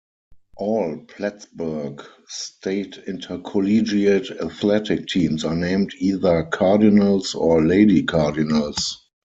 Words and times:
All 0.57 0.97
Plattsburgh 1.05 2.01
State 2.27 2.97
intercollegiate 3.05 4.31
athletic 4.31 5.05
teams 5.07 5.45
are 5.45 5.55
named 5.55 5.93
either 5.99 6.45
Cardinals 6.45 7.35
or 7.35 7.63
Lady 7.63 8.01
Cardinals. 8.01 8.97